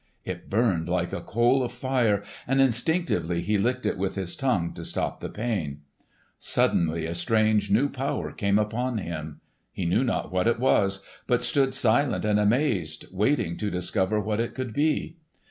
[0.25, 4.73] It burned like a coal of fire, and instinctively he licked it with his tongue
[4.73, 5.81] to stop the pain.
[6.39, 9.41] Suddenly a strange new power came upon him.
[9.71, 14.39] He knew not what it was, but stood silent and amazed waiting to discover what
[14.39, 15.17] it could be.